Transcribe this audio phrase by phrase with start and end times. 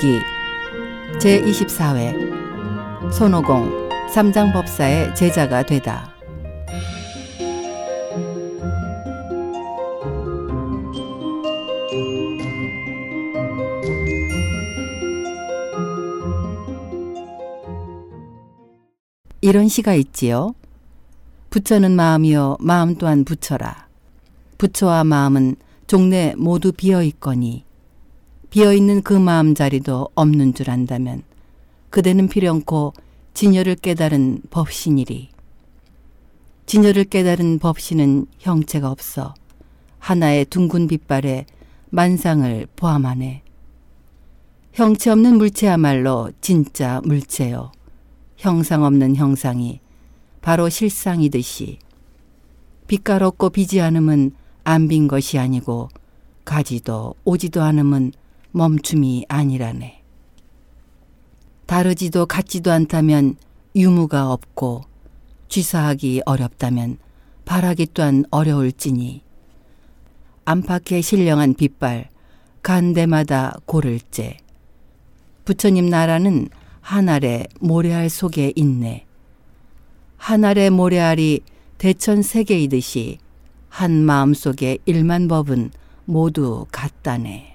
[0.00, 0.22] 서유기
[1.18, 6.10] 제24회 손오공 삼장법사의 제자가 되다.
[19.42, 20.54] 이런 시가 있지요.
[21.50, 23.88] 부처는 마음이요 마음 또한 부처라.
[24.58, 27.69] 부처와 마음은 종래 모두 비어 있거니
[28.50, 31.22] 비어 있는 그 마음 자리도 없는 줄 안다면
[31.90, 32.92] 그대는 필연코
[33.32, 35.28] 진여를 깨달은 법신이리.
[36.66, 39.34] 진여를 깨달은 법신은 형체가 없어
[40.00, 41.46] 하나의 둥근 빛발에
[41.90, 43.42] 만상을 포함하네.
[44.72, 47.70] 형체 없는 물체야말로 진짜 물체요.
[48.36, 49.80] 형상 없는 형상이
[50.40, 51.78] 바로 실상이듯이
[52.88, 54.32] 빛깔 없고 비지 않음은
[54.64, 55.88] 안 빈 것이 아니고
[56.44, 58.12] 가지도 오지도 않음은
[58.52, 60.02] 멈춤이 아니라네.
[61.66, 63.36] 다르지도 같지도 않다면
[63.76, 64.82] 유무가 없고
[65.48, 66.98] 쥐사하기 어렵다면
[67.44, 69.22] 바라기 또한 어려울지니
[70.44, 72.08] 안팎에 신령한 빛발
[72.62, 74.38] 간대마다 고를째
[75.44, 76.48] 부처님 나라는
[76.80, 79.06] 하늘의 모래알 속에 있네.
[80.16, 81.40] 하늘의 모래알이
[81.78, 83.18] 대천 세계이듯이
[83.68, 85.70] 한 마음 속에 일만 법은
[86.04, 87.49] 모두 같다네.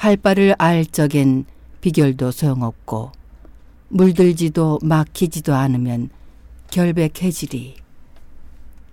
[0.00, 1.44] 할 바를 알 적엔
[1.82, 3.12] 비결도 소용없고
[3.88, 6.08] 물들지도 막히지도 않으면
[6.70, 7.74] 결백해지리.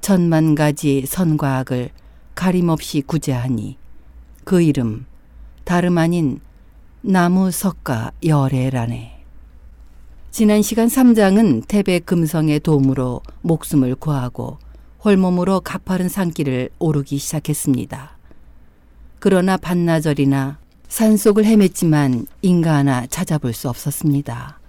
[0.02, 1.92] 천만 가지 선과 악을
[2.36, 3.78] 가림없이 구제하니
[4.44, 5.06] 그 이름
[5.64, 6.42] 다름 아닌
[7.00, 9.24] 나무 석가 열애라네.
[10.30, 14.58] 지난 시간 3장은 태백 금성의 도움으로 목숨을 구하고
[15.06, 18.18] 홀몸으로 가파른 산길을 오르기 시작했습니다.
[19.20, 24.60] 그러나 반나절이나 산속을 헤맸지만 인가 하나 찾아볼 수 없었습니다.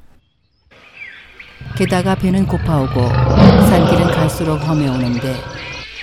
[1.76, 5.36] 게다가 배는 고파오고 산길은 갈수록 험해오는데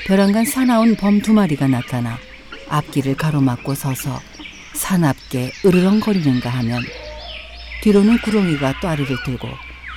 [0.08, 2.18] 벼랑간 사나운 범 두 마리가 나타나
[2.70, 4.20] 앞길을 가로막고 서서
[4.74, 6.82] 사납게 으르렁거리는가 하면
[7.84, 9.48] 뒤로는 구렁이가 또아리를 들고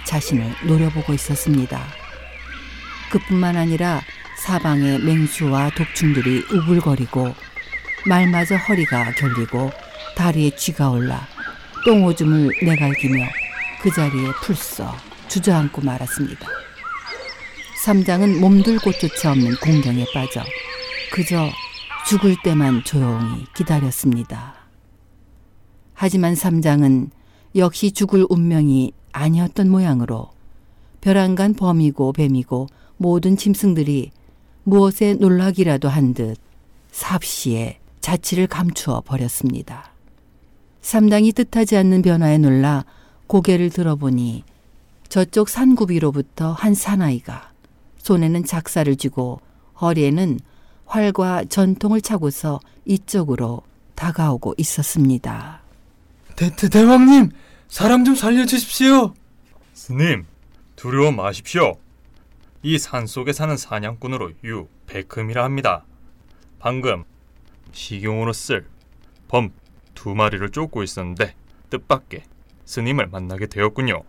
[0.04, 1.80] 자신을 노려보고 있었습니다.
[3.10, 4.00] 그뿐만 아니라
[4.38, 7.34] 사방에 맹수와 독충들이 우글거리고
[8.06, 9.70] 말마저 허리가 결리고
[10.18, 11.28] 다리에 쥐가 올라
[11.84, 13.24] 똥오줌을 내갈기며
[13.80, 14.96] 그 자리에 풀썩
[15.28, 16.44] 주저앉고 말았습니다.
[17.84, 20.42] 삼장은 몸둘 곳조차 없는 공경에 빠져
[21.12, 21.48] 그저
[22.08, 24.54] 죽을 때만 조용히 기다렸습니다.
[25.94, 27.10] 하지만 삼장은
[27.54, 30.30] 역시 죽을 운명이 아니었던 모양으로
[31.00, 34.10] 벼랑간 범이고 뱀이고 모든 짐승들이
[34.64, 36.36] 무엇에 놀라기라도 한 듯
[36.90, 39.87] 삽시에 자취를 감추어 버렸습니다.
[40.80, 42.84] 삼당이 뜻하지 않는 변화에 놀라
[43.26, 44.44] 고개를 들어보니
[45.08, 47.50] 저쪽 산구비로부터 한 사나이가
[47.98, 49.40] 손에는 작사를 쥐고
[49.80, 50.40] 허리에는
[50.86, 53.62] 활과 전통을 차고서 이쪽으로
[53.94, 55.60] 다가오고 있었습니다.
[56.36, 57.30] 대, 대, 대왕님,
[57.68, 59.12] 사람 좀 살려주십시오.
[59.74, 60.24] 스님,
[60.76, 61.74] 두려워 마십시오.
[62.62, 65.84] 이 산속에 사는 사냥꾼으로 유 백흠이라 합니다.
[66.58, 67.04] 방금
[67.72, 68.66] 시경으로 쓸
[69.28, 69.50] 범
[69.98, 71.34] 두 마리를 쫓고 있었는데
[71.70, 72.22] 뜻밖의
[72.66, 74.04] 스님을 만나게 되었군요.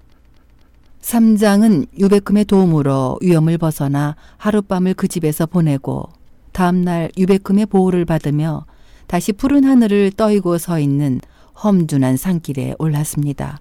[1.01, 6.07] 삼장은 유백금의 도움으로 위험을 벗어나 하룻밤을 그 집에서 보내고
[6.51, 8.67] 다음날 유백금의 보호를 받으며
[9.07, 11.21] 다시 푸른 하늘을 떠이고 서 있는
[11.63, 13.59] 험준한 산길에 올랐습니다.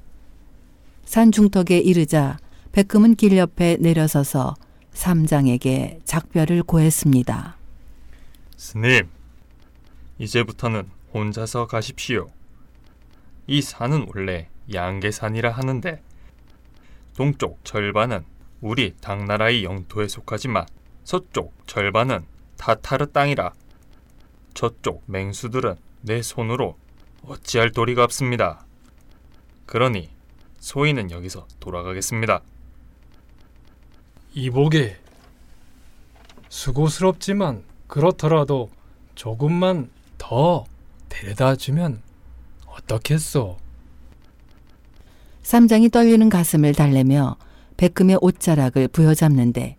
[1.06, 2.36] 산 중턱에 이르자
[2.72, 4.54] 백금은 길 옆에 내려서서
[4.92, 7.56] 삼장에게 작별을 고했습니다.
[8.58, 9.08] 스님,
[10.18, 12.30] 이제부터는 혼자서 가십시오.
[13.46, 16.02] 이 산은 원래 양계산이라 하는데
[17.16, 18.24] 동쪽 절반은
[18.60, 20.66] 우리 당나라의 영토에 속하지만
[21.04, 22.26] 서쪽 절반은
[22.56, 23.52] 타타르 땅이라
[24.54, 26.76] 저쪽 맹수들은 내 손으로
[27.22, 28.66] 어찌할 도리가 없습니다.
[29.66, 30.10] 그러니
[30.58, 32.42] 소인은 여기서 돌아가겠습니다.
[34.34, 34.98] 이보게.
[36.48, 38.70] 수고스럽지만 그렇더라도
[39.14, 40.64] 조금만 더
[41.08, 42.02] 데려다 주면
[42.66, 43.56] 어떻겠소?
[45.42, 47.36] 삼장이 떨리는 가슴을 달래며
[47.76, 49.76] 백금의 옷자락을 부여잡는데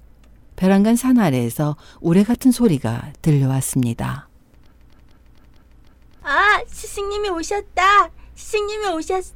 [0.56, 4.28] 벼랑간 산 아래에서 우레 같은 소리가 들려왔습니다.
[6.24, 8.12] 아, 스승님이 오셨다.
[8.36, 9.34] 스승님이 오셨어.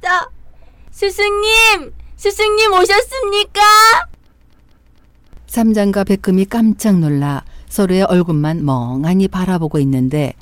[0.90, 1.92] 스승님!
[2.16, 3.60] 스승님 오셨습니까?
[5.46, 10.34] 삼장과 백금이 깜짝 놀라 서로의 얼굴만 멍하니 바라보고 있는데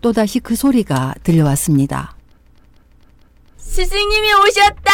[0.00, 2.16] 또다시 그 소리가 들려왔습니다.
[3.58, 4.90] 스승님이 오셨다.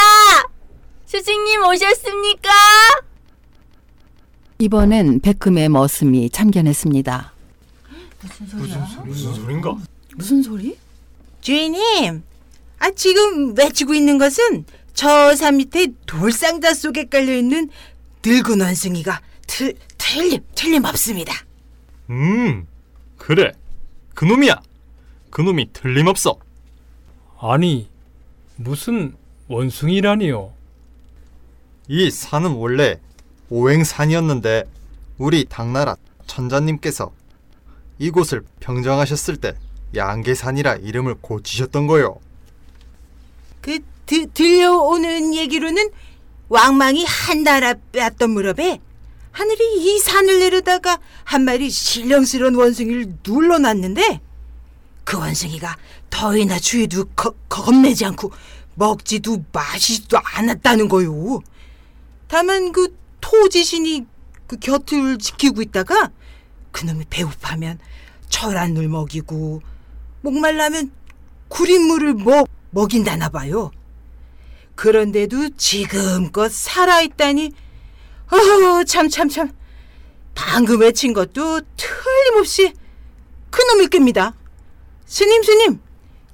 [1.06, 2.48] 스승님 오셨습니까?
[4.58, 7.32] 이번엔 백금의 머슴이 참견했습니다.
[9.04, 9.76] 무슨 소린가?
[10.16, 10.76] 무슨 소리?
[11.40, 12.22] 주인님,
[12.78, 14.64] 아 지금 외치고 있는 것은
[14.94, 17.68] 저 산 밑에 돌상자 속에 깔려 있는
[18.24, 21.34] 늙은 원숭이가 틀 틀림 틀림없습니다.
[22.10, 22.66] 음,
[23.16, 23.52] 그래.
[24.14, 24.60] 그놈이야.
[25.32, 26.36] 그놈이 틀림없어.
[27.40, 27.88] 아니,
[28.56, 29.16] 무슨
[29.48, 30.52] 원숭이라니요?
[31.88, 33.00] 이 산은 원래
[33.48, 34.64] 오행산이었는데
[35.18, 35.96] 우리 당나라
[36.26, 37.12] 천자님께서
[37.98, 39.54] 이곳을 평정하셨을 때
[39.96, 42.20] 양계산이라 이름을 고치셨던 거요.
[43.62, 45.90] 그 드, 들려오는 얘기로는
[46.48, 48.80] 왕망이 한 나라 빼앗던 무렵에
[49.30, 54.20] 하늘이 이 산을 내려다가 한 마리 신령스러운 원숭이를 눌러놨는데
[55.04, 55.76] 그 원숭이가
[56.10, 58.32] 더위나 추위도 거- 겁내지 않고
[58.74, 61.40] 먹지도 마시지도 않았다는 거요.
[62.28, 64.06] 다만 그 토지신이
[64.46, 66.10] 그 곁을 지키고 있다가
[66.72, 67.78] 그놈이 배고파면
[68.28, 69.62] 철안을 먹이고
[70.22, 70.90] 목말라면
[71.48, 73.70] 구린 물을 먹, 먹인다나 봐요.
[74.74, 77.52] 그런데도 지금껏 살아있다니
[78.28, 79.52] 어참참 참
[80.34, 82.72] 방금 외친 것도 틀림없이
[83.50, 84.34] 그놈일 겁니다.
[85.12, 85.78] 스님 스님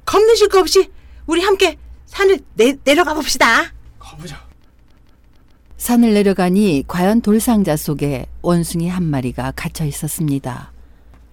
[0.05, 0.89] 겁내실 거 없이
[1.27, 1.77] 우리 함께
[2.07, 3.73] 산을 내, 내려가 봅시다.
[3.99, 4.41] 가보자.
[5.79, 10.71] 산을 내려가니 과연 돌상자 속에 원숭이 한 마리가 갇혀 있었습니다.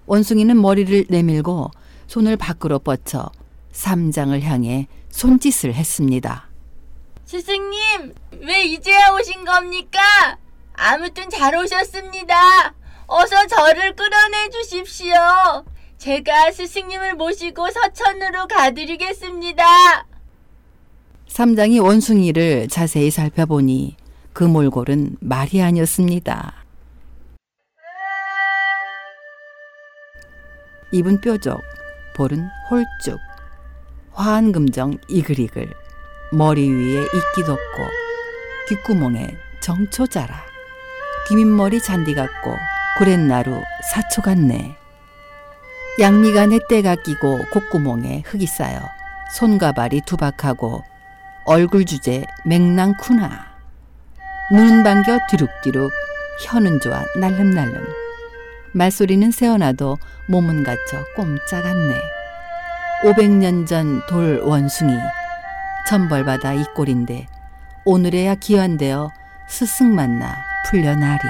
[0.07, 1.69] 원숭이는 머리를 내밀고
[2.07, 3.29] 손을 밖으로 뻗쳐
[3.73, 6.49] 삼장을 향해 손짓을 했습니다.
[7.25, 9.99] 스승님, 왜 이제야 오신 겁니까?
[10.73, 12.73] 아무튼 잘 오셨습니다.
[13.05, 15.13] 어서 저를 끌어내 주십시오.
[15.97, 19.63] 제가 스승님을 모시고 서천으로 가드리겠습니다.
[21.27, 23.95] 삼장이 원숭이를 자세히 살펴보니
[24.33, 26.53] 그 몰골은 말이 아니었습니다.
[30.91, 31.59] 입은 뾰족,
[32.15, 33.19] 볼은 홀쭉,
[34.11, 35.73] 화한 금정 이글이글,
[36.31, 37.59] 머리 위에 이끼 돋고,
[38.69, 40.41] 귓구멍에 정초 자라,
[41.27, 42.55] 귀밑머리 잔디 같고,
[42.97, 44.77] 구렛나루 사초 같네.
[45.99, 48.81] 양미간에 때가 끼고 콧구멍에 흙이 쌓여
[49.33, 50.83] 손가발이 두박하고
[51.45, 53.45] 얼굴 주제 맹랑쿠나.
[54.51, 55.91] 눈은 반겨 뒤룩뒤룩
[56.41, 57.85] 혀는 좋아 날름날름.
[58.73, 59.97] 말소리는 새어나도
[60.27, 61.95] 몸은 갇혀 꼼짝 않네.
[63.03, 64.97] 500년 전 돌 원숭이
[65.87, 67.27] 천벌받아 이 꼴인데
[67.85, 69.09] 오늘에야 기환되어
[69.47, 70.35] 스승 만나
[70.67, 71.21] 풀려나리.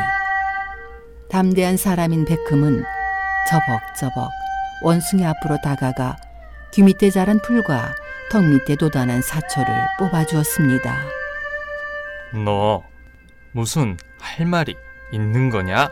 [1.29, 2.83] 담대한 사람인 백금은
[3.49, 4.31] 저벅저벅
[4.81, 6.17] 원숭이 앞으로 다가가
[6.71, 7.95] 귀 밑에 자란 풀과
[8.29, 9.67] 턱 밑에 돋아난 사초를
[9.99, 10.95] 뽑아주었습니다.
[12.43, 12.83] 너
[13.51, 14.75] 무슨 할 말이
[15.11, 15.89] 있는 거냐?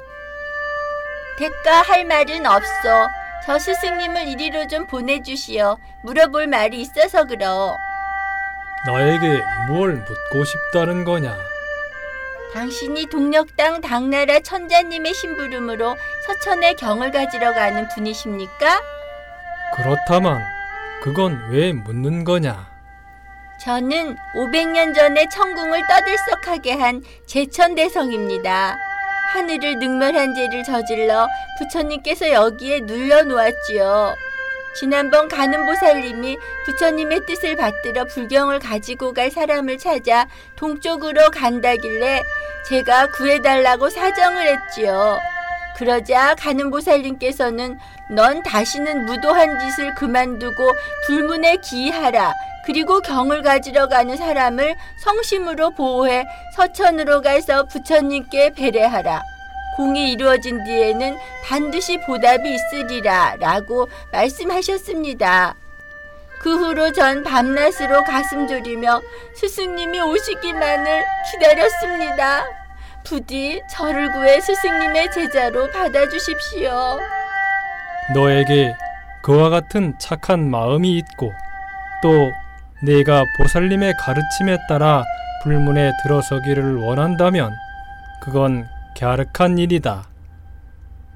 [1.38, 3.08] 대가 할 말은 없어.
[3.46, 5.78] 저 스승님을 이리로 좀 보내주시오.
[6.04, 7.76] 물어볼 말이 있어서 그러.
[8.88, 11.36] 나에게 뭘 묻고 싶다는 거냐?
[12.54, 15.96] 당신이 동력당 당나라 천자님의 심부름으로
[16.28, 18.80] 서천에 경을 가지러 가는 분이십니까?
[19.76, 20.44] 그렇다만
[21.02, 22.72] 그건 왜 묻는 거냐?
[23.60, 28.78] 저는 500년 전에 천궁을 떠들썩하게 한 제천대성입니다.
[29.34, 34.16] 하늘을 능멸한 죄를 저질러 부처님께서 여기에 눌러놓았지요.
[34.74, 42.24] 지난번 가는 보살님이 부처님의 뜻을 받들어 불경을 가지고 갈 사람을 찾아 동쪽으로 간다길래
[42.68, 45.20] 제가 구해달라고 사정을 했지요.
[45.76, 47.78] 그러자 가는 보살님께서는
[48.12, 50.72] 넌 다시는 무도한 짓을 그만두고
[51.06, 52.34] 불문에 기하라.
[52.66, 56.26] 그리고 경을 가지러 가는 사람을 성심으로 보호해
[56.56, 59.33] 서천으로 가서 부처님께 배례하라.
[59.76, 65.56] 공이 이루어진 뒤에는 반드시 보답이 있으리라 라고 말씀하셨습니다.
[66.40, 69.02] 그 후로 전 밤낮으로 가슴 졸이며
[69.34, 72.44] 스승님이 오시기만을 기다렸습니다.
[73.06, 77.00] 부디 저를 구해 스승님의 제자로 받아주십시오.
[78.14, 78.74] 너에게
[79.24, 81.32] 그와 같은 착한 마음이 있고
[82.02, 82.32] 또
[82.82, 85.06] 내가 보살님의 가르침에 따라
[85.44, 87.56] 불문에 들어서기를 원한다면
[88.20, 88.68] 그건
[89.00, 90.08] 갸륵한 일이다.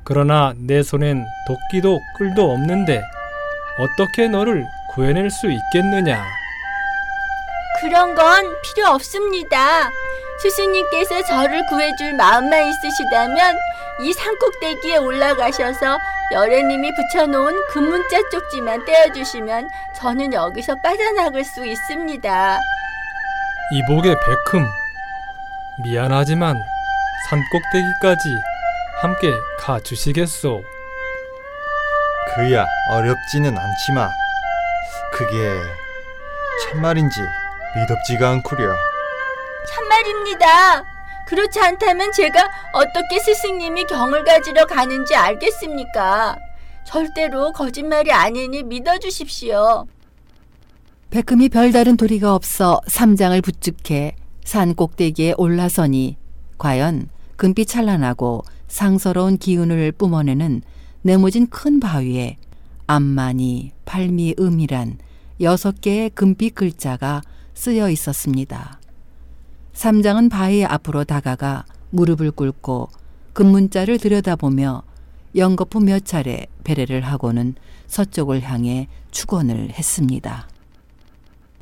[0.03, 3.01] 그러나 내 손엔 도끼도 끌도 없는데
[3.79, 6.25] 어떻게 너를 구해낼 수 있겠느냐?
[7.81, 9.89] 그런 건 필요 없습니다.
[10.41, 13.55] 스승님께서 저를 구해줄 마음만 있으시다면
[14.01, 16.00] 이 산꼭대기에 올라가셔서
[16.31, 22.60] 여래님이 붙여놓은 금문자 쪽지만 떼어주시면 저는 여기서 빠져나갈 수 있습니다.
[23.72, 24.67] 이복의 백흠.
[25.84, 26.62] 미안하지만
[27.25, 28.38] 산 꼭대기까지
[29.01, 30.63] 함께 가주시겠소.
[32.36, 34.09] 그야 어렵지는 않지만
[35.12, 35.59] 그게
[36.63, 37.19] 참말인지
[37.75, 38.74] 믿업지가 않구려.
[39.67, 40.83] 참말입니다.
[41.27, 46.38] 그렇지 않다면 제가 어떻게 스승님이 경을 가지러 가는지 알겠습니까?
[46.86, 49.88] 절대로 거짓말이 아니니 믿어주십시오.
[51.09, 56.17] 백금이 별다른 도리가 없어 삼장을 부축해 산 꼭대기에 올라서니
[56.58, 60.62] 과연 금빛 찬란하고 상서로운 기운을 뿜어내는
[61.02, 62.38] 네모진 큰 바위에
[62.88, 64.98] 암만이 팔미음이란
[65.42, 67.22] 여섯 개의 금빛 글자가
[67.54, 68.80] 쓰여 있었습니다.
[69.74, 72.90] 삼장은 바위 앞으로 다가가 무릎을 꿇고
[73.34, 74.84] 금문자를 들여다보며
[75.36, 80.48] 연거푸 몇 차례 배례를 하고는 서쪽을 향해 축원을 했습니다.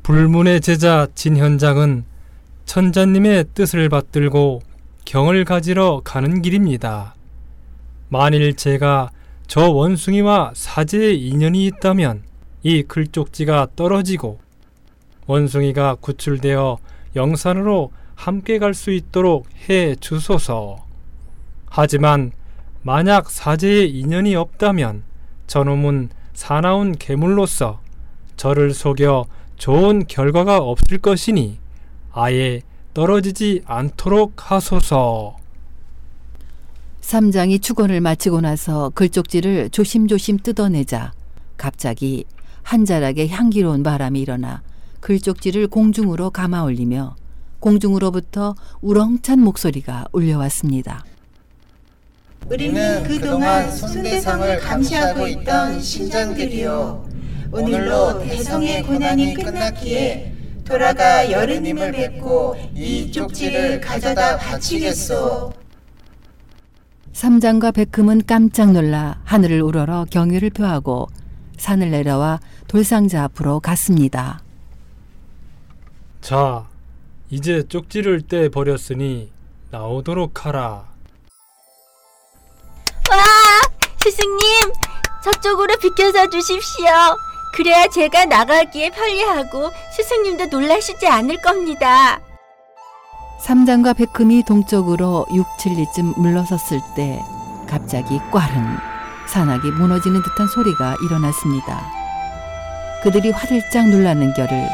[0.02, 2.04] 불문의 제자 진현장은
[2.64, 4.62] 천자님의 뜻을 받들고
[5.06, 7.14] 경을 가지러 가는 길입니다.
[8.08, 9.10] 만일 제가
[9.46, 12.24] 저 원숭이와 사제의 인연이 있다면
[12.64, 14.40] 이 글쪽지가 떨어지고
[15.28, 16.78] 원숭이가 구출되어
[17.14, 20.84] 영산으로 함께 갈 수 있도록 해 주소서.
[21.66, 22.32] 하지만
[22.82, 25.04] 만약 사제의 인연이 없다면
[25.46, 27.80] 저놈은 사나운 괴물로서
[28.36, 31.58] 저를 속여 좋은 결과가 없을 것이니
[32.10, 32.62] 아예
[32.96, 35.36] 떨어지지 않도록 하소서.
[37.02, 41.12] 삼장이 축원을 마치고 나서 글쪽지를 조심조심 뜯어내자
[41.58, 42.24] 갑자기
[42.62, 44.62] 한 자락에 향기로운 바람이 일어나
[45.00, 47.16] 글쪽지를 공중으로 감아 올리며
[47.60, 51.04] 공중으로부터 우렁찬 목소리가 울려왔습니다.
[52.48, 57.10] 우리는 그동안 손대성을 감시하고 있던 신장들이요.
[57.52, 60.35] 오늘로 대성의 고난이 끝났기에
[60.66, 65.52] 돌아가 여르님을 뵙고 이 쪽지를 가져다 바치겠소.
[67.12, 71.08] 삼장과 백금은 깜짝 놀라 하늘을 우러러 경의를 표하고
[71.56, 74.40] 산을 내려와 돌상자 앞으로 갔습니다.
[76.20, 76.68] 자,
[77.30, 79.30] 이제 쪽지를 떼 버렸으니
[79.70, 80.88] 나오도록 하라.
[83.10, 83.16] 와!
[84.02, 84.72] 스승님!
[85.24, 86.86] 저쪽으로 비켜서 주십시오.
[87.56, 92.20] 그래야 제가 나가기에 편리하고 스승님도 놀라시지 않을 겁니다.
[93.40, 97.18] 삼장과 백금이 동쪽으로 6, 7리쯤 물러섰을 때
[97.66, 98.76] 갑자기 꽈릉
[99.26, 101.82] 산악이 무너지는 듯한 소리가 일어났습니다.
[103.02, 104.68] 그들이 화들짝 놀라는 겨를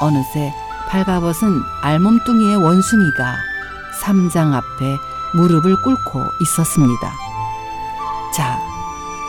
[0.00, 0.52] 어느새
[0.88, 3.36] 발가벗은 알몸뚱이의 원숭이가
[4.00, 4.96] 삼장 앞에
[5.34, 7.12] 무릎을 꿇고 있었습니다.
[8.34, 8.58] 자,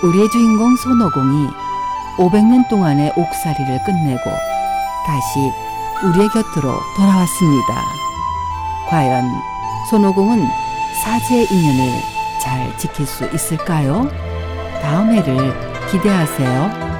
[0.03, 1.62] 우리의 주인공 손오공이
[2.17, 4.22] 500년 동안의 옥살이를 끝내고
[5.05, 5.51] 다시
[6.03, 7.74] 우리의 곁으로 돌아왔습니다.
[8.89, 9.29] 과연
[9.89, 10.48] 손오공은
[11.03, 12.01] 사제의 인연을
[12.41, 14.08] 잘 지킬 수 있을까요?
[14.82, 15.53] 다음 회를
[15.89, 16.93] 기대하세요.